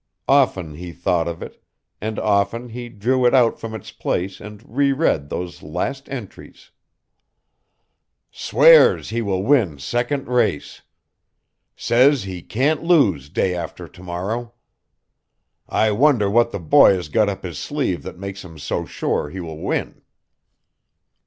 [0.27, 1.63] Often he thought of it,
[2.01, 6.71] and often he drew it out from its place and reread those last entries:
[8.31, 10.81] "Swears he will win second race,"
[11.75, 14.53] "Says he can't lose day after to morrow,"
[15.69, 19.29] "I wonder what the boy has got up his sleeve that makes him so sure
[19.29, 20.01] he will win?"